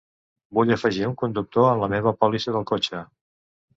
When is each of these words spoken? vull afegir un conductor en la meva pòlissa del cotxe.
vull 0.59 0.73
afegir 0.75 1.03
un 1.09 1.13
conductor 1.23 1.67
en 1.73 1.83
la 1.85 1.91
meva 1.97 2.17
pòlissa 2.23 2.57
del 2.57 2.67
cotxe. 2.73 3.05